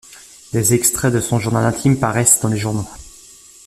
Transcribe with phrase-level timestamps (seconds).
[0.51, 2.87] Des extraits de son journal intime paraissent dans les journaux.